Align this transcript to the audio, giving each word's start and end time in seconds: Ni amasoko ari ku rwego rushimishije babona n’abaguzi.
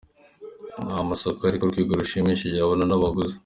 Ni 0.85 0.93
amasoko 1.03 1.41
ari 1.43 1.57
ku 1.59 1.71
rwego 1.71 1.91
rushimishije 1.99 2.55
babona 2.59 2.83
n’abaguzi. 2.87 3.35